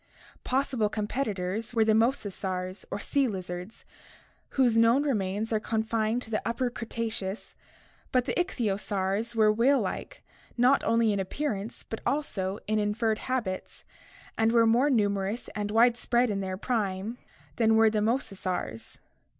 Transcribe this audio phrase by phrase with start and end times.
[0.43, 3.85] Possible competitors were the mosasaurs or sea lizards,
[4.57, 7.55] whose known remains are con fined to the Upper Cretaceous,
[8.11, 10.23] but the ichthyosaurs were whale like,
[10.57, 13.83] not only in appearance but also in inferred habits,
[14.39, 17.19] and were more numerous and widespread in their prime
[17.57, 18.97] than were the mosa saurs.